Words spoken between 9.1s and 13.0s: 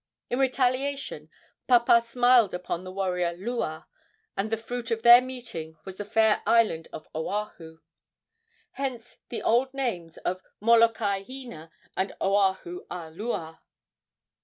the old names of Molokai Hina and Oahu